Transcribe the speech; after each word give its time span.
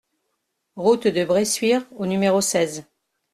Route 0.77 1.05
de 1.05 1.23
Bressuire 1.23 1.85
au 1.95 2.07
numéro 2.07 2.41
seize 2.41 2.87